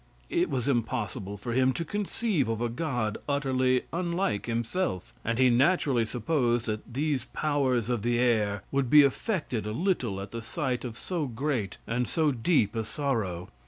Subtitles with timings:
[0.31, 5.51] It was impossible for him to conceive of a god utterly unlike himself, and he
[5.51, 10.41] naturally supposed that these powers of the air would be affected a little at the
[10.41, 13.49] sight of so great and so deep a sorrow.